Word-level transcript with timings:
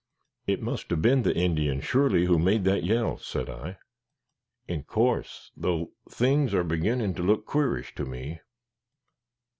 "It 0.47 0.63
must 0.63 0.89
have 0.89 1.03
been 1.03 1.21
the 1.21 1.35
Indian, 1.37 1.79
surely, 1.79 2.25
who 2.25 2.39
made 2.39 2.63
that 2.63 2.83
yell," 2.83 3.19
said 3.19 3.51
I. 3.51 3.77
"In 4.67 4.81
course; 4.81 5.51
though 5.55 5.91
things 6.09 6.55
are 6.55 6.63
beginnin' 6.63 7.13
to 7.13 7.21
look 7.21 7.45
qua'rish 7.45 7.93
to 7.93 8.05
me." 8.05 8.39